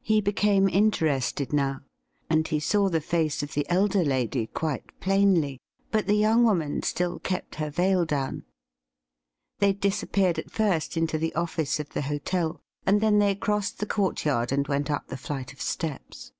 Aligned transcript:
He 0.00 0.22
became 0.22 0.70
interested 0.70 1.52
now, 1.52 1.80
and 2.30 2.48
he 2.48 2.58
saw 2.60 2.88
the 2.88 3.02
face 3.02 3.42
of 3.42 3.52
the 3.52 3.66
elder 3.68 4.02
lady 4.02 4.46
quite 4.46 4.98
plainly, 5.00 5.60
but 5.90 6.06
the 6.06 6.16
young 6.16 6.44
woman 6.44 6.82
still 6.82 7.18
kept 7.18 7.56
her 7.56 7.68
veil 7.68 8.06
down. 8.06 8.44
They 9.58 9.74
disappeared 9.74 10.38
at 10.38 10.50
first 10.50 10.96
into 10.96 11.18
the 11.18 11.34
office 11.34 11.78
of 11.78 11.90
the 11.90 12.00
hotel, 12.08 12.62
and 12.86 13.02
then 13.02 13.18
they 13.18 13.34
crossed 13.34 13.78
the 13.78 13.84
courtyard 13.84 14.50
and 14.50 14.66
went 14.66 14.90
up 14.90 15.08
the 15.08 15.16
flight 15.18 15.52
of 15.52 15.60
steps. 15.60 16.32